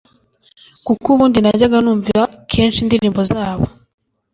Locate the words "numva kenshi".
1.83-2.77